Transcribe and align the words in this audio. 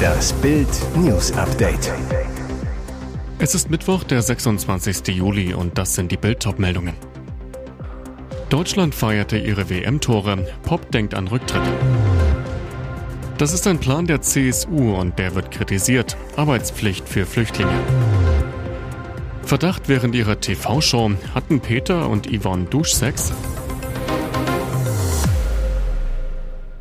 Das 0.00 0.32
Bild 0.34 0.68
News 0.96 1.32
Update. 1.32 1.92
Es 3.38 3.54
ist 3.54 3.70
Mittwoch, 3.70 4.04
der 4.04 4.22
26. 4.22 5.08
Juli 5.08 5.54
und 5.54 5.78
das 5.78 5.94
sind 5.94 6.12
die 6.12 6.16
Bild 6.16 6.46
meldungen 6.58 6.94
Deutschland 8.50 8.94
feierte 8.94 9.38
ihre 9.38 9.70
WM-Tore, 9.70 10.46
Pop 10.64 10.90
denkt 10.90 11.14
an 11.14 11.28
Rücktritt. 11.28 11.62
Das 13.38 13.52
ist 13.52 13.66
ein 13.66 13.78
Plan 13.78 14.06
der 14.06 14.20
CSU 14.20 14.94
und 14.94 15.18
der 15.18 15.34
wird 15.34 15.50
kritisiert. 15.52 16.16
Arbeitspflicht 16.36 17.08
für 17.08 17.24
Flüchtlinge. 17.24 17.72
Verdacht 19.44 19.88
während 19.88 20.14
ihrer 20.14 20.40
TV-Show 20.40 21.12
hatten 21.34 21.60
Peter 21.60 22.08
und 22.08 22.26
Yvonne 22.26 22.64
Duschsex. 22.64 23.32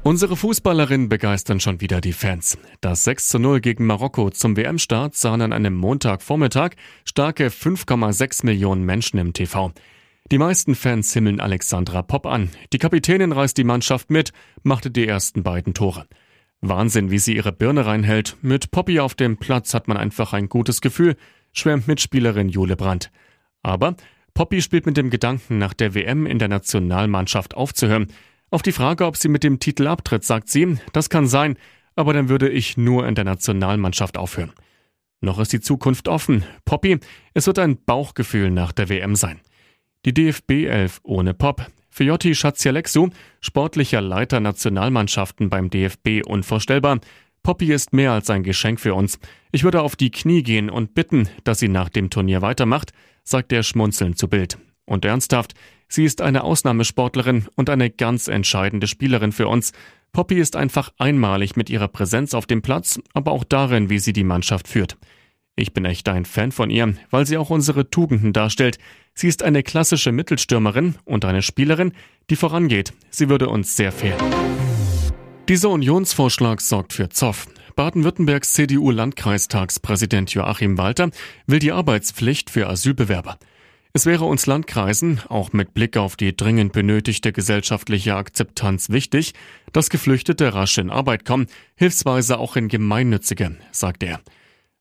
Unsere 0.10 0.36
Fußballerinnen 0.36 1.08
begeistern 1.08 1.60
schon 1.60 1.82
wieder 1.82 2.02
die 2.02 2.14
Fans. 2.14 2.58
Das 2.82 3.04
6 3.04 3.30
zu 3.30 3.38
0 3.38 3.62
gegen 3.62 3.86
Marokko 3.86 4.32
zum 4.32 4.58
WM-Start 4.58 5.14
sahen 5.14 5.44
an 5.44 5.54
einem 5.54 5.76
Montagvormittag 5.76 6.72
starke 7.06 7.50
5,6 7.50 8.44
Millionen 8.44 8.84
Menschen 8.86 9.20
im 9.20 9.34
TV. 9.34 9.72
Die 10.32 10.40
meisten 10.40 10.74
Fans 10.74 11.14
himmeln 11.14 11.40
Alexandra 11.40 12.02
Popp 12.02 12.26
an. 12.26 12.50
Die 12.74 12.80
Kapitänin 12.80 13.32
reißt 13.32 13.56
die 13.56 13.64
Mannschaft 13.64 14.10
mit, 14.10 14.32
machte 14.64 14.90
die 14.90 15.08
ersten 15.08 15.44
beiden 15.44 15.76
Tore. 15.76 16.08
Wahnsinn, 16.60 17.12
wie 17.12 17.20
sie 17.20 17.36
ihre 17.36 17.52
Birne 17.52 17.86
reinhält. 17.86 18.36
Mit 18.42 18.72
Poppy 18.72 19.00
auf 19.00 19.14
dem 19.14 19.38
Platz 19.38 19.76
hat 19.76 19.88
man 19.88 19.98
einfach 19.98 20.34
ein 20.34 20.50
gutes 20.50 20.82
Gefühl, 20.82 21.18
schwärmt 21.54 21.88
Mitspielerin 21.88 22.50
Jule 22.50 22.78
Brandt. 22.78 23.12
Aber 23.62 23.96
Poppy 24.34 24.64
spielt 24.64 24.88
mit 24.88 24.98
dem 24.98 25.12
Gedanken, 25.12 25.60
nach 25.60 25.76
der 25.76 25.94
WM 25.94 26.26
in 26.26 26.40
der 26.40 26.48
Nationalmannschaft 26.48 27.56
aufzuhören. 27.56 28.08
Auf 28.52 28.62
die 28.64 28.72
Frage, 28.72 29.06
ob 29.06 29.16
sie 29.16 29.30
mit 29.30 29.44
dem 29.44 29.60
Titel 29.60 29.88
abtritt, 29.88 30.24
sagt 30.24 30.50
sie, 30.50 30.78
das 30.92 31.10
kann 31.10 31.28
sein, 31.28 31.58
aber 31.96 32.14
dann 32.14 32.30
würde 32.30 32.50
ich 32.50 32.78
nur 32.78 33.08
in 33.08 33.16
der 33.16 33.26
Nationalmannschaft 33.26 34.18
aufhören. 34.18 34.54
Noch 35.22 35.40
ist 35.40 35.54
die 35.54 35.60
Zukunft 35.60 36.08
offen. 36.08 36.44
Poppy, 36.66 37.00
es 37.34 37.46
wird 37.46 37.60
ein 37.60 37.84
Bauchgefühl 37.84 38.50
nach 38.50 38.72
der 38.72 38.90
WM 38.90 39.16
sein. 39.16 39.42
Die 40.06 40.14
DFB 40.14 40.66
11 40.66 41.02
ohne 41.04 41.34
Pop. 41.34 41.68
Für 41.90 42.06
Jotti 42.06 42.34
Schatzialexu, 42.34 43.10
sportlicher 43.42 44.00
Leiter 44.00 44.40
Nationalmannschaften 44.40 45.50
beim 45.50 45.70
DFB, 45.70 46.26
unvorstellbar. 46.26 47.00
Poppy 47.44 47.74
ist 47.74 47.94
mehr 47.94 48.14
als 48.14 48.30
ein 48.30 48.44
Geschenk 48.44 48.80
für 48.80 48.94
uns. 48.94 49.20
Ich 49.52 49.64
würde 49.64 49.82
auf 49.82 49.96
die 49.96 50.12
Knie 50.12 50.44
gehen 50.44 50.70
und 50.70 50.94
bitten, 50.94 51.28
dass 51.44 51.60
sie 51.60 51.68
nach 51.68 51.90
dem 51.90 52.10
Turnier 52.10 52.42
weitermacht, 52.42 52.94
sagt 53.24 53.52
er 53.52 53.64
schmunzelnd 53.64 54.18
zu 54.18 54.28
Bild. 54.28 54.58
Und 54.86 55.04
ernsthaft, 55.04 55.54
sie 55.90 56.06
ist 56.06 56.22
eine 56.22 56.44
Ausnahmesportlerin 56.44 57.48
und 57.56 57.70
eine 57.70 57.90
ganz 57.90 58.30
entscheidende 58.30 58.88
Spielerin 58.88 59.34
für 59.34 59.50
uns. 59.50 59.74
Poppy 60.14 60.40
ist 60.40 60.56
einfach 60.56 60.92
einmalig 60.98 61.56
mit 61.56 61.70
ihrer 61.70 61.90
Präsenz 61.90 62.34
auf 62.34 62.46
dem 62.46 62.62
Platz, 62.62 63.00
aber 63.14 63.32
auch 63.32 63.44
darin, 63.44 63.90
wie 63.90 64.00
sie 64.00 64.14
die 64.14 64.24
Mannschaft 64.24 64.68
führt. 64.68 64.98
Ich 65.56 65.74
bin 65.74 65.84
echt 65.84 66.08
ein 66.08 66.24
Fan 66.24 66.54
von 66.54 66.70
ihr, 66.70 66.94
weil 67.10 67.26
sie 67.26 67.38
auch 67.38 67.50
unsere 67.50 67.90
Tugenden 67.90 68.32
darstellt. 68.32 68.78
Sie 69.14 69.28
ist 69.28 69.44
eine 69.44 69.62
klassische 69.62 70.14
Mittelstürmerin 70.14 70.96
und 71.04 71.26
eine 71.26 71.42
Spielerin, 71.42 71.92
die 72.30 72.38
vorangeht. 72.38 72.94
Sie 73.10 73.28
würde 73.28 73.50
uns 73.50 73.76
sehr 73.76 73.92
fehlen. 73.92 74.20
Dieser 75.50 75.70
Unionsvorschlag 75.70 76.62
sorgt 76.62 76.94
für 76.94 77.10
Zoff. 77.10 77.48
Baden-Württembergs 77.76 78.54
CDU-Landkreistagspräsident 78.54 80.34
Joachim 80.34 80.78
Walter 80.78 81.10
will 81.48 81.60
die 81.60 81.72
Arbeitspflicht 81.72 82.50
für 82.50 82.68
Asylbewerber. 82.68 83.38
Es 83.92 84.06
wäre 84.06 84.26
uns 84.26 84.46
Landkreisen, 84.46 85.20
auch 85.30 85.52
mit 85.52 85.74
Blick 85.74 85.98
auf 85.98 86.16
die 86.16 86.38
dringend 86.38 86.74
benötigte 86.74 87.32
gesellschaftliche 87.32 88.16
Akzeptanz 88.16 88.92
wichtig, 88.92 89.34
dass 89.74 89.90
Geflüchtete 89.90 90.54
rasch 90.54 90.78
in 90.78 90.92
Arbeit 90.92 91.26
kommen, 91.26 91.48
hilfsweise 91.76 92.38
auch 92.38 92.56
in 92.56 92.68
gemeinnützige, 92.68 93.56
sagt 93.72 94.04
er. 94.04 94.22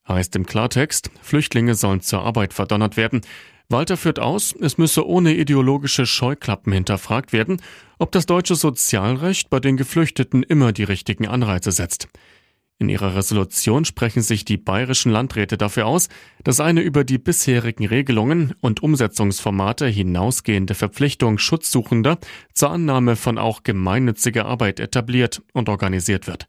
Heißt 0.06 0.36
im 0.36 0.44
Klartext, 0.44 1.10
Flüchtlinge 1.22 1.74
sollen 1.74 2.02
zur 2.02 2.22
Arbeit 2.22 2.52
verdonnert 2.52 2.98
werden. 2.98 3.22
Walter 3.70 3.96
führt 3.96 4.18
aus, 4.18 4.54
es 4.60 4.76
müsse 4.76 5.06
ohne 5.06 5.34
ideologische 5.34 6.04
Scheuklappen 6.04 6.72
hinterfragt 6.72 7.32
werden, 7.32 7.62
ob 7.98 8.12
das 8.12 8.26
deutsche 8.26 8.56
Sozialrecht 8.56 9.48
bei 9.48 9.58
den 9.58 9.78
Geflüchteten 9.78 10.42
immer 10.42 10.72
die 10.72 10.84
richtigen 10.84 11.26
Anreize 11.26 11.72
setzt. 11.72 12.08
In 12.80 12.88
ihrer 12.88 13.16
Resolution 13.16 13.84
sprechen 13.84 14.22
sich 14.22 14.44
die 14.44 14.56
bayerischen 14.56 15.10
Landräte 15.10 15.58
dafür 15.58 15.86
aus, 15.86 16.08
dass 16.44 16.60
eine 16.60 16.80
über 16.80 17.02
die 17.02 17.18
bisherigen 17.18 17.86
Regelungen 17.86 18.54
und 18.60 18.84
Umsetzungsformate 18.84 19.86
hinausgehende 19.88 20.74
Verpflichtung 20.74 21.38
Schutzsuchender 21.38 22.18
zur 22.54 22.70
Annahme 22.70 23.16
von 23.16 23.36
auch 23.36 23.64
gemeinnütziger 23.64 24.46
Arbeit 24.46 24.78
etabliert 24.78 25.42
und 25.52 25.68
organisiert 25.68 26.28
wird. 26.28 26.46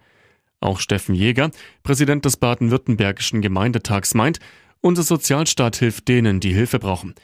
Auch 0.59 0.79
Steffen 0.79 1.15
Jäger, 1.15 1.49
Präsident 1.81 2.25
des 2.25 2.37
baden-württembergischen 2.37 3.41
Gemeindetags, 3.41 4.13
meint, 4.13 4.39
unser 4.81 5.03
Sozialstaat 5.03 5.77
hilft 5.77 6.07
denen, 6.07 6.39
die 6.39 6.53
Hilfe 6.53 6.77
brauchen. 6.77 7.15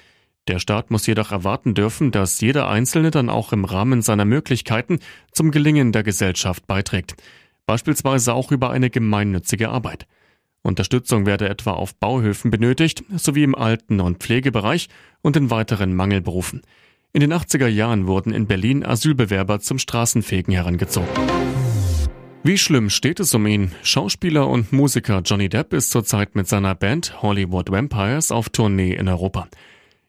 Der 0.47 0.57
Staat 0.57 0.89
muss 0.89 1.05
jedoch 1.05 1.31
erwarten 1.31 1.75
dürfen, 1.75 2.11
dass 2.11 2.41
jeder 2.41 2.69
Einzelne 2.69 3.11
dann 3.11 3.29
auch 3.29 3.53
im 3.53 3.65
Rahmen 3.65 4.01
seiner 4.01 4.25
Möglichkeiten 4.25 4.99
zum 5.31 5.51
Gelingen 5.51 5.91
der 5.91 6.03
Gesellschaft 6.03 6.65
beiträgt 6.65 7.15
beispielsweise 7.65 8.33
auch 8.33 8.51
über 8.51 8.69
eine 8.69 8.89
gemeinnützige 8.89 9.69
Arbeit. 9.69 10.07
Unterstützung 10.61 11.25
werde 11.25 11.47
etwa 11.47 11.73
auf 11.73 11.95
Bauhöfen 11.95 12.49
benötigt, 12.49 13.03
sowie 13.15 13.43
im 13.43 13.55
Alten- 13.55 14.01
und 14.01 14.17
Pflegebereich 14.17 14.89
und 15.21 15.37
in 15.37 15.51
weiteren 15.51 15.95
Mangelberufen. 15.95 16.61
In 17.13 17.21
den 17.21 17.33
80er 17.33 17.67
Jahren 17.67 18.07
wurden 18.07 18.33
in 18.33 18.47
Berlin 18.47 18.83
Asylbewerber 18.85 19.59
zum 19.59 19.79
Straßenfegen 19.79 20.53
herangezogen. 20.53 21.07
Wie 22.43 22.57
schlimm 22.57 22.89
steht 22.89 23.19
es 23.19 23.33
um 23.33 23.47
ihn? 23.47 23.71
Schauspieler 23.83 24.47
und 24.47 24.71
Musiker 24.71 25.21
Johnny 25.23 25.49
Depp 25.49 25.73
ist 25.73 25.91
zurzeit 25.91 26.35
mit 26.35 26.47
seiner 26.47 26.75
Band 26.75 27.21
Hollywood 27.21 27.71
Vampires 27.71 28.31
auf 28.31 28.49
Tournee 28.49 28.93
in 28.93 29.07
Europa. 29.07 29.47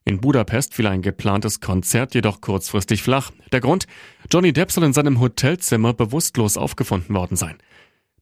In 0.09 0.21
Budapest 0.21 0.73
fiel 0.73 0.87
ein 0.87 1.03
geplantes 1.03 1.61
Konzert 1.61 2.15
jedoch 2.15 2.41
kurzfristig 2.41 3.03
flach. 3.03 3.33
Der 3.51 3.61
Grund? 3.61 3.89
Johnny 4.31 4.53
Depp 4.53 4.71
soll 4.71 4.85
in 4.85 4.93
seinem 4.93 5.19
Hotelzimmer 5.19 5.95
bewusstlos 5.95 6.57
aufgefunden 6.57 7.13
worden 7.13 7.37
sein. 7.37 7.59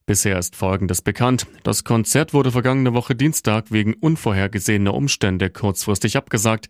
Bisher 0.07 0.39
ist 0.39 0.55
Folgendes 0.55 1.03
bekannt. 1.03 1.45
Das 1.61 1.83
Konzert 1.83 2.33
wurde 2.33 2.51
vergangene 2.51 2.95
Woche 2.95 3.13
Dienstag 3.13 3.71
wegen 3.71 3.93
unvorhergesehener 3.93 4.95
Umstände 4.95 5.51
kurzfristig 5.51 6.17
abgesagt. 6.17 6.69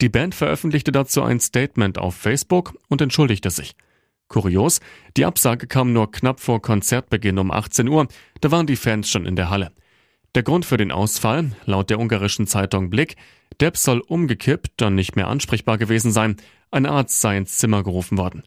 Die 0.00 0.08
Band 0.08 0.34
veröffentlichte 0.34 0.90
dazu 0.90 1.22
ein 1.22 1.38
Statement 1.38 1.98
auf 1.98 2.16
Facebook 2.16 2.74
und 2.88 3.00
entschuldigte 3.00 3.50
sich. 3.50 3.76
Kurios, 4.26 4.80
die 5.16 5.26
Absage 5.26 5.68
kam 5.68 5.92
nur 5.92 6.10
knapp 6.10 6.40
vor 6.40 6.60
Konzertbeginn 6.60 7.38
um 7.38 7.52
18 7.52 7.86
Uhr, 7.86 8.08
da 8.40 8.50
waren 8.50 8.66
die 8.66 8.74
Fans 8.74 9.08
schon 9.08 9.26
in 9.26 9.36
der 9.36 9.48
Halle. 9.48 9.70
Der 10.36 10.42
Grund 10.42 10.66
für 10.66 10.76
den 10.76 10.92
Ausfall, 10.92 11.52
laut 11.64 11.88
der 11.88 11.98
ungarischen 11.98 12.46
Zeitung 12.46 12.90
Blick, 12.90 13.16
Depp 13.58 13.78
soll 13.78 14.00
umgekippt, 14.00 14.72
dann 14.76 14.94
nicht 14.94 15.16
mehr 15.16 15.28
ansprechbar 15.28 15.78
gewesen 15.78 16.12
sein, 16.12 16.36
ein 16.70 16.84
Arzt 16.84 17.22
sei 17.22 17.38
ins 17.38 17.56
Zimmer 17.56 17.82
gerufen 17.82 18.18
worden. 18.18 18.42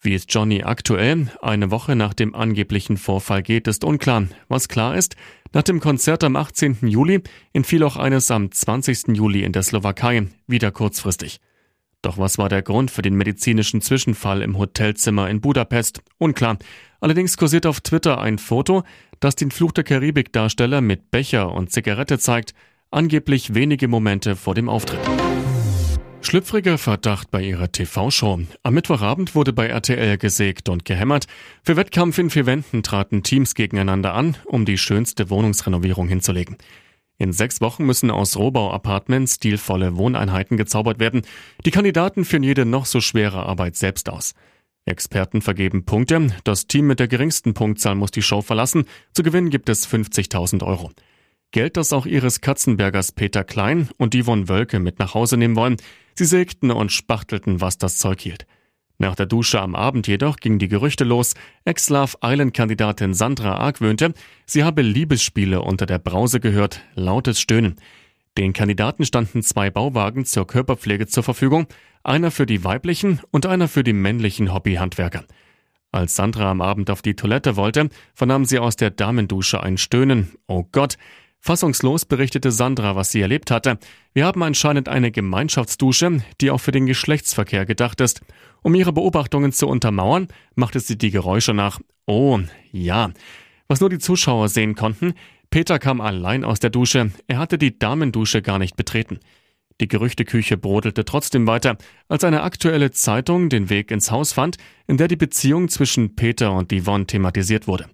Wie 0.00 0.14
es 0.14 0.26
Johnny 0.28 0.62
aktuell, 0.62 1.32
eine 1.42 1.72
Woche 1.72 1.96
nach 1.96 2.14
dem 2.14 2.36
angeblichen 2.36 2.96
Vorfall 2.96 3.42
geht, 3.42 3.66
ist 3.66 3.82
unklar. 3.82 4.28
Was 4.46 4.68
klar 4.68 4.96
ist, 4.96 5.16
nach 5.52 5.64
dem 5.64 5.80
Konzert 5.80 6.22
am 6.22 6.36
18. 6.36 6.86
Juli 6.86 7.20
entfiel 7.52 7.82
auch 7.82 7.96
eines 7.96 8.30
am 8.30 8.52
20. 8.52 9.16
Juli 9.16 9.42
in 9.42 9.50
der 9.50 9.64
Slowakei, 9.64 10.28
wieder 10.46 10.70
kurzfristig. 10.70 11.40
Doch 12.04 12.18
was 12.18 12.36
war 12.36 12.50
der 12.50 12.60
Grund 12.60 12.90
für 12.90 13.00
den 13.00 13.14
medizinischen 13.14 13.80
Zwischenfall 13.80 14.42
im 14.42 14.58
Hotelzimmer 14.58 15.30
in 15.30 15.40
Budapest? 15.40 16.02
Unklar. 16.18 16.58
Allerdings 17.00 17.38
kursiert 17.38 17.64
auf 17.64 17.80
Twitter 17.80 18.20
ein 18.20 18.36
Foto, 18.36 18.82
das 19.20 19.36
den 19.36 19.50
Fluch 19.50 19.72
der 19.72 19.84
Karibik-Darsteller 19.84 20.82
mit 20.82 21.10
Becher 21.10 21.50
und 21.50 21.72
Zigarette 21.72 22.18
zeigt, 22.18 22.52
angeblich 22.90 23.54
wenige 23.54 23.88
Momente 23.88 24.36
vor 24.36 24.54
dem 24.54 24.68
Auftritt. 24.68 25.00
Schlüpfriger 26.20 26.76
Verdacht 26.76 27.30
bei 27.30 27.42
ihrer 27.42 27.72
TV-Show. 27.72 28.40
Am 28.62 28.74
Mittwochabend 28.74 29.34
wurde 29.34 29.54
bei 29.54 29.68
RTL 29.68 30.18
gesägt 30.18 30.68
und 30.68 30.84
gehämmert. 30.84 31.26
Für 31.62 31.76
Wettkampf 31.76 32.18
in 32.18 32.28
vier 32.28 32.44
Wänden 32.44 32.82
traten 32.82 33.22
Teams 33.22 33.54
gegeneinander 33.54 34.12
an, 34.12 34.36
um 34.44 34.66
die 34.66 34.76
schönste 34.76 35.30
Wohnungsrenovierung 35.30 36.08
hinzulegen. 36.08 36.58
In 37.18 37.32
sechs 37.32 37.60
Wochen 37.60 37.84
müssen 37.84 38.10
aus 38.10 38.36
Rohbau-Apartments 38.36 39.36
stilvolle 39.36 39.96
Wohneinheiten 39.96 40.56
gezaubert 40.56 40.98
werden. 40.98 41.22
Die 41.64 41.70
Kandidaten 41.70 42.24
führen 42.24 42.42
jede 42.42 42.64
noch 42.64 42.86
so 42.86 43.00
schwere 43.00 43.46
Arbeit 43.46 43.76
selbst 43.76 44.08
aus. 44.08 44.34
Experten 44.84 45.40
vergeben 45.40 45.84
Punkte. 45.84 46.34
Das 46.44 46.66
Team 46.66 46.86
mit 46.86 47.00
der 47.00 47.08
geringsten 47.08 47.54
Punktzahl 47.54 47.94
muss 47.94 48.10
die 48.10 48.22
Show 48.22 48.42
verlassen. 48.42 48.84
Zu 49.12 49.22
gewinnen 49.22 49.50
gibt 49.50 49.68
es 49.68 49.88
50.000 49.88 50.64
Euro. 50.64 50.90
Geld, 51.52 51.76
das 51.76 51.92
auch 51.92 52.04
Iris 52.04 52.40
Katzenbergers 52.40 53.12
Peter 53.12 53.44
Klein 53.44 53.88
und 53.96 54.14
Yvonne 54.14 54.48
Wölke 54.48 54.80
mit 54.80 54.98
nach 54.98 55.14
Hause 55.14 55.36
nehmen 55.36 55.56
wollen. 55.56 55.76
Sie 56.16 56.24
sägten 56.24 56.70
und 56.70 56.90
spachtelten, 56.90 57.60
was 57.60 57.78
das 57.78 57.98
Zeug 57.98 58.20
hielt. 58.20 58.46
Nach 58.98 59.16
der 59.16 59.26
Dusche 59.26 59.60
am 59.60 59.74
Abend 59.74 60.06
jedoch 60.06 60.36
gingen 60.36 60.58
die 60.58 60.68
Gerüchte 60.68 61.04
los, 61.04 61.34
Ex-Love 61.64 62.18
Island-Kandidatin 62.22 63.12
Sandra 63.12 63.56
argwöhnte, 63.56 64.14
sie 64.46 64.62
habe 64.62 64.82
Liebesspiele 64.82 65.60
unter 65.60 65.86
der 65.86 65.98
Brause 65.98 66.38
gehört, 66.38 66.82
lautes 66.94 67.40
Stöhnen. 67.40 67.76
Den 68.38 68.52
Kandidaten 68.52 69.04
standen 69.04 69.42
zwei 69.42 69.70
Bauwagen 69.70 70.24
zur 70.24 70.46
Körperpflege 70.46 71.06
zur 71.06 71.22
Verfügung, 71.22 71.66
einer 72.02 72.30
für 72.30 72.46
die 72.46 72.64
weiblichen 72.64 73.20
und 73.30 73.46
einer 73.46 73.68
für 73.68 73.84
die 73.84 73.92
männlichen 73.92 74.52
Hobbyhandwerker. 74.52 75.24
Als 75.92 76.16
Sandra 76.16 76.50
am 76.50 76.60
Abend 76.60 76.90
auf 76.90 77.02
die 77.02 77.14
Toilette 77.14 77.56
wollte, 77.56 77.88
vernahm 78.14 78.44
sie 78.44 78.58
aus 78.58 78.74
der 78.74 78.90
Damendusche 78.90 79.62
ein 79.62 79.76
Stöhnen. 79.78 80.32
Oh 80.48 80.64
Gott! 80.72 80.96
Fassungslos 81.38 82.06
berichtete 82.06 82.50
Sandra, 82.50 82.96
was 82.96 83.10
sie 83.10 83.20
erlebt 83.20 83.50
hatte. 83.50 83.78
Wir 84.14 84.24
haben 84.24 84.42
anscheinend 84.42 84.88
eine 84.88 85.12
Gemeinschaftsdusche, 85.12 86.22
die 86.40 86.50
auch 86.50 86.58
für 86.58 86.72
den 86.72 86.86
Geschlechtsverkehr 86.86 87.66
gedacht 87.66 88.00
ist. 88.00 88.22
Um 88.64 88.74
ihre 88.74 88.94
Beobachtungen 88.94 89.52
zu 89.52 89.68
untermauern, 89.68 90.28
machte 90.54 90.80
sie 90.80 90.96
die 90.96 91.10
Geräusche 91.10 91.52
nach. 91.52 91.80
Oh, 92.06 92.40
ja. 92.72 93.10
Was 93.68 93.80
nur 93.80 93.90
die 93.90 93.98
Zuschauer 93.98 94.48
sehen 94.48 94.74
konnten, 94.74 95.12
Peter 95.50 95.78
kam 95.78 96.00
allein 96.00 96.44
aus 96.44 96.60
der 96.60 96.70
Dusche. 96.70 97.10
Er 97.28 97.38
hatte 97.38 97.58
die 97.58 97.78
Damendusche 97.78 98.40
gar 98.40 98.58
nicht 98.58 98.74
betreten. 98.74 99.20
Die 99.82 99.88
Gerüchteküche 99.88 100.56
brodelte 100.56 101.04
trotzdem 101.04 101.46
weiter, 101.46 101.76
als 102.08 102.24
eine 102.24 102.42
aktuelle 102.42 102.90
Zeitung 102.90 103.50
den 103.50 103.68
Weg 103.68 103.90
ins 103.90 104.10
Haus 104.10 104.32
fand, 104.32 104.56
in 104.86 104.96
der 104.96 105.08
die 105.08 105.16
Beziehung 105.16 105.68
zwischen 105.68 106.16
Peter 106.16 106.52
und 106.52 106.72
Yvonne 106.72 107.06
thematisiert 107.06 107.68
wurde. 107.68 107.86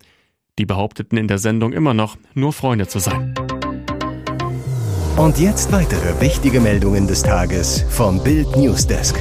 Die 0.56 0.67
behaupteten 0.67 1.19
in 1.19 1.26
der 1.26 1.38
Sendung 1.38 1.72
immer 1.72 1.94
noch, 1.94 2.17
nur 2.34 2.52
Freunde 2.52 2.87
zu 2.87 3.00
sein. 3.00 3.34
Und 5.17 5.40
jetzt 5.40 5.72
weitere 5.72 6.20
wichtige 6.20 6.61
Meldungen 6.61 7.08
des 7.08 7.25
Tages 7.25 7.84
vom 7.88 8.22
Bild 8.22 8.56
Newsdesk. 8.56 9.20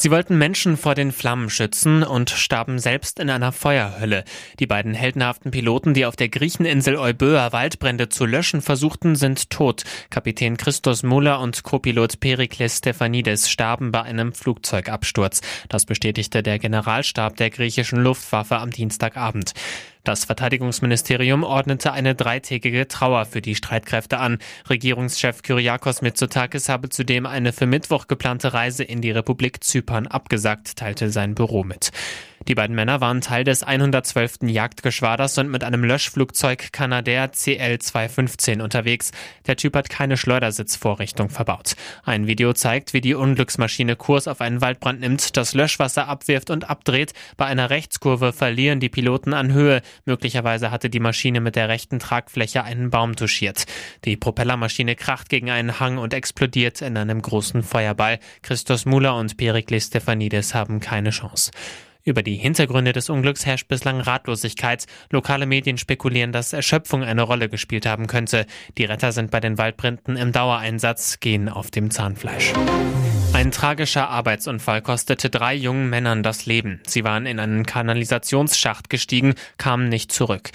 Sie 0.00 0.12
wollten 0.12 0.38
Menschen 0.38 0.76
vor 0.76 0.94
den 0.94 1.10
Flammen 1.10 1.50
schützen 1.50 2.04
und 2.04 2.30
starben 2.30 2.78
selbst 2.78 3.18
in 3.18 3.30
einer 3.30 3.50
Feuerhölle. 3.50 4.22
Die 4.60 4.66
beiden 4.68 4.94
heldenhaften 4.94 5.50
Piloten, 5.50 5.92
die 5.92 6.06
auf 6.06 6.14
der 6.14 6.28
Griecheninsel 6.28 6.96
Euböa 6.96 7.50
Waldbrände 7.50 8.08
zu 8.08 8.24
löschen 8.24 8.62
versuchten, 8.62 9.16
sind 9.16 9.50
tot. 9.50 9.82
Kapitän 10.08 10.56
Christos 10.56 11.02
Muller 11.02 11.40
und 11.40 11.64
Copilot 11.64 12.20
Perikles 12.20 12.78
Stephanides 12.78 13.50
starben 13.50 13.90
bei 13.90 14.02
einem 14.02 14.32
Flugzeugabsturz. 14.32 15.40
Das 15.68 15.84
bestätigte 15.84 16.44
der 16.44 16.60
Generalstab 16.60 17.34
der 17.34 17.50
griechischen 17.50 17.98
Luftwaffe 17.98 18.58
am 18.58 18.70
Dienstagabend. 18.70 19.52
Das 20.04 20.24
Verteidigungsministerium 20.24 21.42
ordnete 21.42 21.92
eine 21.92 22.14
dreitägige 22.14 22.88
Trauer 22.88 23.24
für 23.26 23.42
die 23.42 23.54
Streitkräfte 23.54 24.18
an. 24.18 24.38
Regierungschef 24.68 25.42
Kyriakos 25.42 26.02
Mitsotakis 26.02 26.68
habe 26.68 26.88
zudem 26.88 27.26
eine 27.26 27.52
für 27.52 27.66
Mittwoch 27.66 28.08
geplante 28.08 28.52
Reise 28.54 28.84
in 28.84 29.00
die 29.00 29.10
Republik 29.10 29.62
Zypern 29.62 30.06
abgesagt, 30.06 30.76
teilte 30.76 31.10
sein 31.10 31.34
Büro 31.34 31.64
mit. 31.64 31.90
Die 32.48 32.54
beiden 32.54 32.74
Männer 32.74 33.02
waren 33.02 33.20
Teil 33.20 33.44
des 33.44 33.62
112. 33.62 34.38
Jagdgeschwaders 34.44 35.36
und 35.36 35.50
mit 35.50 35.64
einem 35.64 35.84
Löschflugzeug 35.84 36.72
Canadair 36.72 37.30
CL-215 37.30 38.62
unterwegs. 38.62 39.12
Der 39.46 39.56
Typ 39.56 39.76
hat 39.76 39.90
keine 39.90 40.16
Schleudersitzvorrichtung 40.16 41.28
verbaut. 41.28 41.76
Ein 42.04 42.26
Video 42.26 42.54
zeigt, 42.54 42.94
wie 42.94 43.02
die 43.02 43.14
Unglücksmaschine 43.14 43.96
Kurs 43.96 44.26
auf 44.26 44.40
einen 44.40 44.62
Waldbrand 44.62 45.00
nimmt, 45.00 45.36
das 45.36 45.52
Löschwasser 45.52 46.08
abwirft 46.08 46.48
und 46.48 46.70
abdreht. 46.70 47.12
Bei 47.36 47.44
einer 47.44 47.68
Rechtskurve 47.68 48.32
verlieren 48.32 48.80
die 48.80 48.88
Piloten 48.88 49.34
an 49.34 49.52
Höhe. 49.52 49.82
Möglicherweise 50.06 50.70
hatte 50.70 50.88
die 50.88 51.00
Maschine 51.00 51.42
mit 51.42 51.54
der 51.54 51.68
rechten 51.68 51.98
Tragfläche 51.98 52.64
einen 52.64 52.88
Baum 52.88 53.14
touchiert. 53.14 53.66
Die 54.06 54.16
Propellermaschine 54.16 54.96
kracht 54.96 55.28
gegen 55.28 55.50
einen 55.50 55.80
Hang 55.80 55.98
und 55.98 56.14
explodiert 56.14 56.80
in 56.80 56.96
einem 56.96 57.20
großen 57.20 57.62
Feuerball. 57.62 58.18
Christos 58.40 58.86
Muller 58.86 59.16
und 59.16 59.36
Perikles 59.36 59.88
Stephanides 59.88 60.54
haben 60.54 60.80
keine 60.80 61.10
Chance. 61.10 61.50
Über 62.08 62.22
die 62.22 62.36
Hintergründe 62.36 62.94
des 62.94 63.10
Unglücks 63.10 63.44
herrscht 63.44 63.68
bislang 63.68 64.00
Ratlosigkeit. 64.00 64.86
Lokale 65.10 65.44
Medien 65.44 65.76
spekulieren, 65.76 66.32
dass 66.32 66.54
Erschöpfung 66.54 67.04
eine 67.04 67.20
Rolle 67.20 67.50
gespielt 67.50 67.84
haben 67.84 68.06
könnte. 68.06 68.46
Die 68.78 68.86
Retter 68.86 69.12
sind 69.12 69.30
bei 69.30 69.40
den 69.40 69.58
Waldbränden 69.58 70.16
im 70.16 70.32
Dauereinsatz, 70.32 71.20
gehen 71.20 71.50
auf 71.50 71.70
dem 71.70 71.90
Zahnfleisch. 71.90 72.54
Ein 73.34 73.50
tragischer 73.50 74.08
Arbeitsunfall 74.08 74.80
kostete 74.80 75.28
drei 75.28 75.54
jungen 75.54 75.90
Männern 75.90 76.22
das 76.22 76.46
Leben. 76.46 76.80
Sie 76.86 77.04
waren 77.04 77.26
in 77.26 77.38
einen 77.40 77.66
Kanalisationsschacht 77.66 78.88
gestiegen, 78.88 79.34
kamen 79.58 79.90
nicht 79.90 80.10
zurück. 80.10 80.48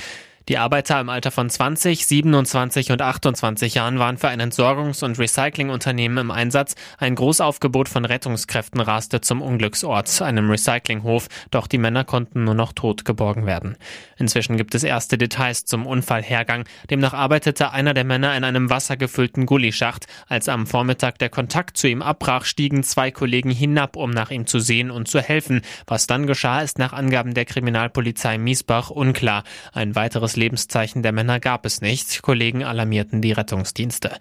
Die 0.50 0.57
Arbeiter 0.57 1.00
im 1.00 1.07
Alter 1.07 1.31
von 1.31 1.50
20, 1.50 2.06
27 2.06 2.92
und 2.92 3.01
28 3.01 3.75
Jahren 3.75 3.98
waren 3.98 4.18
für 4.18 4.28
ein 4.28 4.42
Entsorgungs- 4.42 5.01
und 5.01 5.18
Recyclingunternehmen 5.18 6.18
im 6.18 6.31
Einsatz. 6.31 6.75
Ein 6.98 7.16
Großaufgebot 7.16 7.88
von 7.88 8.04
Rettungskräften 8.04 8.81
raste 8.81 9.22
zum 9.22 9.42
Unglücksort, 9.42 10.22
einem 10.22 10.50
Recyclinghof, 10.50 11.30
doch 11.50 11.68
die 11.68 11.78
Männer 11.78 12.04
konnten 12.04 12.44
nur 12.44 12.56
noch 12.56 12.74
tot 12.74 13.06
geborgen 13.06 13.45
werden. 13.45 13.78
Inzwischen 14.18 14.57
gibt 14.57 14.75
es 14.75 14.84
erste 14.84 15.18
Details 15.18 15.63
zum 15.63 15.88
Unfallhergang. 15.88 16.66
Demnach 16.89 17.13
arbeitete 17.13 17.72
einer 17.72 17.94
der 17.94 18.04
Männer 18.04 18.36
in 18.36 18.44
einem 18.44 18.69
wassergefüllten 18.69 19.46
Gullischacht. 19.46 20.07
Als 20.28 20.50
am 20.50 20.68
Vormittag 20.68 21.19
der 21.19 21.30
Kontakt 21.30 21.78
zu 21.78 21.88
ihm 21.88 22.01
abbrach, 22.01 22.44
stiegen 22.44 22.84
zwei 22.84 23.12
Kollegen 23.12 23.50
hinab, 23.50 23.96
um 23.96 24.12
nach 24.12 24.30
ihm 24.30 24.46
zu 24.46 24.60
sehen 24.60 24.92
und 24.92 25.07
zu 25.07 25.22
helfen. 25.22 25.62
Was 25.88 26.06
dann 26.06 26.28
geschah, 26.28 26.60
ist 26.60 26.80
nach 26.80 26.92
Angaben 26.92 27.34
der 27.34 27.46
Kriminalpolizei 27.46 28.38
Miesbach 28.38 28.89
unklar. 28.89 29.46
Ein 29.72 29.96
weiteres 29.96 30.32
Klares 30.33 30.35
Lebenszeichen 30.35 31.03
der 31.03 31.12
Männer 31.12 31.39
gab 31.39 31.63
es 31.63 31.81
nicht. 31.81 32.24
Kollegen 32.24 32.63
alarmierten 32.63 33.21
die 33.21 33.33
Rettungsdienste. 33.33 34.18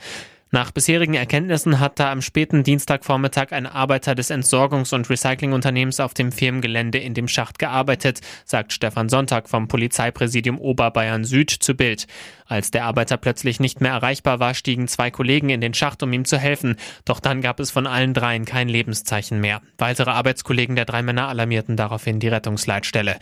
Nach 0.50 0.70
bisherigen 0.70 1.14
Erkenntnissen 1.14 1.81
hat 1.81 1.99
da 1.99 2.12
am 2.12 2.20
späten 2.20 2.62
Dienstagvormittag 2.62 3.53
ein 3.53 3.67
Arbeiter 3.67 4.14
des 4.14 4.31
Entsorgungs- 4.31 4.94
und 4.94 5.09
Recyclingunternehmens 5.09 5.99
auf 5.99 6.12
dem 6.12 6.31
Firmengelände 6.31 6.99
in 6.99 7.14
dem 7.14 7.29
Schacht 7.29 7.59
gearbeitet, 7.59 8.20
sagt 8.44 8.75
Stefan 8.75 9.09
Sonntag 9.09 9.49
vom 9.49 9.69
Polizeipräsidium 9.69 10.59
Oberbayern 10.59 11.25
Süd 11.25 11.50
zu 11.50 11.75
Bild. 11.75 12.06
Als 12.44 12.70
der 12.70 12.85
Arbeiter 12.85 13.17
plötzlich 13.17 13.61
nicht 13.61 13.81
mehr 13.81 13.93
erreichbar 13.93 14.41
war, 14.41 14.53
stiegen 14.53 14.88
zwei 14.88 15.11
Kollegen 15.11 15.49
in 15.49 15.62
den 15.62 15.73
Schacht, 15.73 16.03
um 16.03 16.12
ihm 16.12 16.26
zu 16.26 16.37
helfen. 16.37 16.76
Doch 17.06 17.20
dann 17.20 17.41
gab 17.41 17.58
es 17.58 17.70
von 17.70 17.87
allen 17.87 18.12
dreien 18.12 18.44
kein 18.44 18.69
Lebenszeichen 18.69 19.41
mehr. 19.41 19.62
Weitere 19.79 20.11
Arbeitskollegen 20.11 20.76
der 20.76 20.85
drei 20.85 21.00
Männer 21.00 21.29
alarmierten 21.29 21.79
daraufhin 21.79 22.20
die 22.20 22.29
Rettungsleitstelle. 22.29 23.17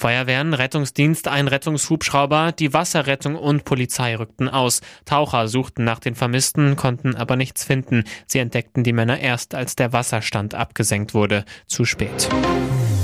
Feuerwehren, 0.00 0.54
Rettungsdienst, 0.54 1.28
ein 1.28 1.46
Rettungshubschrauber, 1.46 2.52
die 2.52 2.72
Wasserrettung 2.72 3.36
und 3.36 3.64
Polizei 3.64 4.16
rückten 4.16 4.48
aus. 4.48 4.80
Taucher 5.04 5.46
suchten 5.46 5.84
nach 5.84 5.98
den 5.98 6.14
Vermissten, 6.14 6.74
konnten 6.74 7.14
aber 7.14 7.36
nichts 7.36 7.64
finden. 7.64 8.04
Sie 8.26 8.38
entdeckten 8.38 8.82
die 8.82 8.94
Männer 8.94 9.20
erst, 9.20 9.54
als 9.54 9.76
der 9.76 9.92
Wasserstand 9.92 10.54
abgesenkt 10.54 11.12
wurde. 11.12 11.44
Zu 11.66 11.84
spät. 11.84 12.30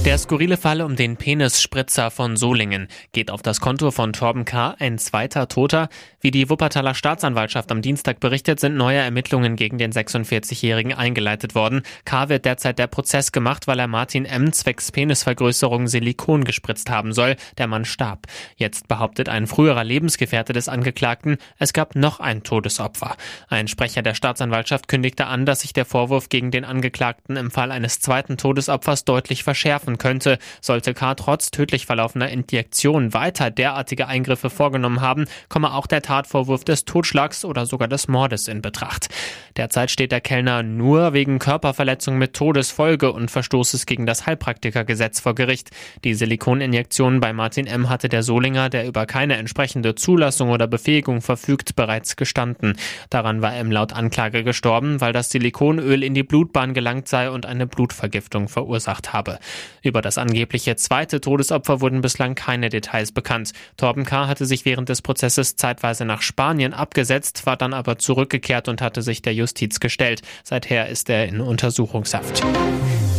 Der 0.06 0.18
skurrile 0.18 0.56
Fall 0.56 0.82
um 0.82 0.94
den 0.94 1.16
Penisspritzer 1.16 2.12
von 2.12 2.36
Solingen 2.36 2.86
geht 3.10 3.28
auf 3.28 3.42
das 3.42 3.60
Konto 3.60 3.90
von 3.90 4.12
Torben 4.12 4.44
K., 4.44 4.76
ein 4.78 4.98
zweiter 4.98 5.48
Toter. 5.48 5.88
Wie 6.20 6.30
die 6.30 6.48
Wuppertaler 6.48 6.94
Staatsanwaltschaft 6.94 7.72
am 7.72 7.82
Dienstag 7.82 8.20
berichtet, 8.20 8.60
sind 8.60 8.76
neue 8.76 8.98
Ermittlungen 8.98 9.56
gegen 9.56 9.78
den 9.78 9.90
46-Jährigen 9.90 10.94
eingeleitet 10.94 11.56
worden. 11.56 11.82
K. 12.04 12.28
wird 12.28 12.44
derzeit 12.44 12.78
der 12.78 12.86
Prozess 12.86 13.32
gemacht, 13.32 13.66
weil 13.66 13.80
er 13.80 13.88
Martin 13.88 14.26
M. 14.26 14.52
zwecks 14.52 14.92
Penisvergrößerung 14.92 15.88
Silikon 15.88 16.44
gespritzt 16.44 16.88
haben 16.88 17.12
soll. 17.12 17.34
Der 17.58 17.66
Mann 17.66 17.84
starb. 17.84 18.28
Jetzt 18.54 18.86
behauptet 18.86 19.28
ein 19.28 19.48
früherer 19.48 19.82
Lebensgefährte 19.82 20.52
des 20.52 20.68
Angeklagten, 20.68 21.36
es 21.58 21.72
gab 21.72 21.96
noch 21.96 22.20
ein 22.20 22.44
Todesopfer. 22.44 23.16
Ein 23.48 23.66
Sprecher 23.66 24.02
der 24.02 24.14
Staatsanwaltschaft 24.14 24.86
kündigte 24.86 25.26
an, 25.26 25.46
dass 25.46 25.62
sich 25.62 25.72
der 25.72 25.84
Vorwurf 25.84 26.28
gegen 26.28 26.52
den 26.52 26.64
Angeklagten 26.64 27.36
im 27.36 27.50
Fall 27.50 27.72
eines 27.72 27.98
zweiten 27.98 28.36
Todesopfers 28.36 29.04
deutlich 29.04 29.42
verschärfen 29.42 29.95
könnte. 29.98 30.38
Sollte 30.60 30.94
K. 30.94 31.14
trotz 31.14 31.50
tödlich 31.50 31.86
verlaufener 31.86 32.28
Injektion 32.28 33.14
weiter 33.14 33.50
derartige 33.50 34.06
Eingriffe 34.06 34.50
vorgenommen 34.50 35.00
haben, 35.00 35.26
komme 35.48 35.72
auch 35.72 35.86
der 35.86 36.02
Tatvorwurf 36.02 36.64
des 36.64 36.84
Totschlags 36.84 37.44
oder 37.44 37.66
sogar 37.66 37.88
des 37.88 38.08
Mordes 38.08 38.48
in 38.48 38.62
Betracht. 38.62 39.08
Derzeit 39.56 39.90
steht 39.90 40.12
der 40.12 40.20
Kellner 40.20 40.62
nur 40.62 41.12
wegen 41.12 41.38
Körperverletzung 41.38 42.18
mit 42.18 42.34
Todesfolge 42.34 43.12
und 43.12 43.30
Verstoßes 43.30 43.86
gegen 43.86 44.06
das 44.06 44.26
Heilpraktikergesetz 44.26 45.20
vor 45.20 45.34
Gericht. 45.34 45.70
Die 46.04 46.14
Silikoninjektion 46.14 47.20
bei 47.20 47.32
Martin 47.32 47.66
M. 47.66 47.88
hatte 47.88 48.08
der 48.08 48.22
Solinger, 48.22 48.68
der 48.68 48.86
über 48.86 49.06
keine 49.06 49.36
entsprechende 49.36 49.94
Zulassung 49.94 50.50
oder 50.50 50.66
Befähigung 50.66 51.22
verfügt, 51.22 51.76
bereits 51.76 52.16
gestanden. 52.16 52.76
Daran 53.10 53.42
war 53.42 53.54
M 53.56 53.70
laut 53.70 53.92
Anklage 53.92 54.44
gestorben, 54.44 55.00
weil 55.00 55.12
das 55.12 55.30
Silikonöl 55.30 56.02
in 56.02 56.14
die 56.14 56.22
Blutbahn 56.22 56.74
gelangt 56.74 57.08
sei 57.08 57.30
und 57.30 57.46
eine 57.46 57.66
Blutvergiftung 57.66 58.48
verursacht 58.48 59.12
habe. 59.12 59.38
Über 59.86 60.02
das 60.02 60.18
angebliche 60.18 60.74
zweite 60.74 61.20
Todesopfer 61.20 61.80
wurden 61.80 62.00
bislang 62.00 62.34
keine 62.34 62.70
Details 62.70 63.12
bekannt. 63.12 63.52
Torben 63.76 64.04
K. 64.04 64.26
hatte 64.26 64.44
sich 64.44 64.64
während 64.64 64.88
des 64.88 65.00
Prozesses 65.00 65.54
zeitweise 65.54 66.04
nach 66.04 66.22
Spanien 66.22 66.74
abgesetzt, 66.74 67.46
war 67.46 67.56
dann 67.56 67.72
aber 67.72 67.96
zurückgekehrt 67.96 68.66
und 68.66 68.82
hatte 68.82 69.00
sich 69.00 69.22
der 69.22 69.34
Justiz 69.34 69.78
gestellt. 69.78 70.22
Seither 70.42 70.88
ist 70.88 71.08
er 71.08 71.28
in 71.28 71.40
Untersuchungshaft. 71.40 72.42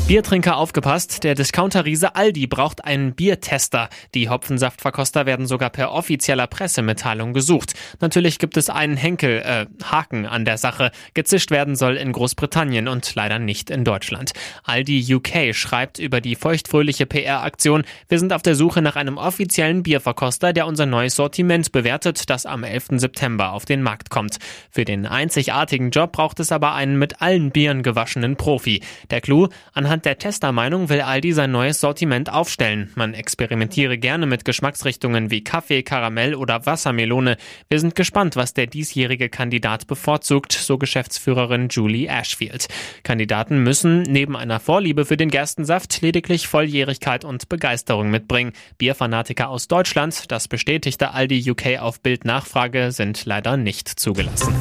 Biertrinker 0.08 0.56
aufgepasst, 0.56 1.26
der 1.26 1.36
Discounter-Riese 1.36 2.16
Aldi 2.16 2.48
braucht 2.48 2.86
einen 2.86 3.14
Biertester. 3.14 3.90
Die 4.16 4.30
Hopfensaftverkoster 4.30 5.26
werden 5.26 5.46
sogar 5.48 5.70
per 5.70 5.92
offizieller 5.92 6.48
Pressemitteilung 6.48 7.34
gesucht. 7.34 7.74
Natürlich 8.00 8.40
gibt 8.40 8.56
es 8.56 8.70
einen 8.70 8.96
Henkel, 8.96 9.42
äh, 9.42 9.66
Haken 9.84 10.26
an 10.26 10.46
der 10.46 10.58
Sache. 10.58 10.92
Gezischt 11.14 11.52
werden 11.52 11.76
soll 11.76 11.98
in 11.98 12.14
Großbritannien 12.14 12.88
und 12.88 13.16
leider 13.16 13.38
nicht 13.38 13.70
in 13.70 13.84
Deutschland. 13.84 14.32
Aldi 14.64 15.14
UK 15.14 15.54
schreibt 15.54 16.00
über 16.00 16.22
die 16.22 16.36
feuchtfröhliche 16.36 17.06
PR-Aktion, 17.06 17.84
wir 18.08 18.18
sind 18.18 18.32
auf 18.32 18.44
der 18.44 18.56
Suche 18.56 18.82
nach 18.82 18.96
einem 18.96 19.18
offiziellen 19.18 19.84
Bierverkoster, 19.84 20.54
der 20.54 20.68
unser 20.68 20.86
neues 20.86 21.18
Sortiment 21.18 21.74
bewertet, 21.74 22.30
das 22.30 22.46
am 22.46 22.64
11. 22.64 22.92
September 22.92 23.52
auf 23.52 23.66
den 23.66 23.82
Markt 23.84 24.10
kommt. 24.10 24.38
Für 24.72 24.86
den 24.86 25.06
einzigartigen 25.06 25.92
Job 25.92 26.14
braucht 26.14 26.40
es 26.40 26.54
aber 26.54 26.76
einen 26.76 26.98
mit 26.98 27.22
allen 27.22 27.52
Bieren 27.52 27.84
gewaschenen 27.84 28.38
Profi. 28.38 28.82
Der 29.10 29.20
Clou, 29.20 29.50
anhand 29.74 29.97
Anhand 29.98 30.06
der 30.06 30.20
Testermeinung 30.20 30.89
will 30.89 31.01
Aldi 31.01 31.34
sein 31.34 31.50
neues 31.50 31.80
Sortiment 31.80 32.32
aufstellen. 32.32 32.92
Man 32.94 33.16
experimentiere 33.16 33.98
gerne 33.98 34.27
mit 34.27 34.46
Geschmacksrichtungen 34.46 35.32
wie 35.32 35.44
Kaffee, 35.44 35.82
Karamell 35.82 36.36
oder 36.36 36.68
Wassermelone. 36.68 37.36
Wir 37.68 37.80
sind 37.80 37.96
gespannt, 37.96 38.36
was 38.36 38.54
der 38.54 38.68
diesjährige 38.68 39.30
Kandidat 39.30 39.88
bevorzugt, 39.88 40.54
so 40.54 40.77
Geschäftsführerin 40.77 41.70
Julie 41.70 42.06
Ashfield. 42.06 42.68
Kandidaten 43.01 43.63
müssen 43.63 44.04
neben 44.04 44.36
einer 44.36 44.60
Vorliebe 44.60 45.04
für 45.04 45.18
den 45.18 45.32
Gerstensaft 45.32 46.00
lediglich 46.01 46.48
Volljährigkeit 46.48 47.25
und 47.25 47.50
Begeisterung 47.50 48.12
mitbringen. 48.12 48.54
Bierfanatiker 48.77 49.50
aus 49.50 49.68
Deutschland, 49.68 50.32
das 50.32 50.48
bestätigte 50.48 51.16
Aldi 51.16 51.50
UK 51.50 51.80
auf 51.80 52.01
Bild 52.01 52.24
Nachfrage, 52.24 52.92
sind 52.92 53.25
leider 53.25 53.58
nicht 53.58 53.88
zugelassen. 53.88 54.54